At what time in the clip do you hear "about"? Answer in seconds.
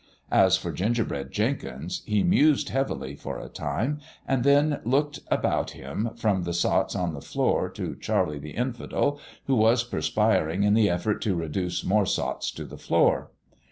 5.29-5.69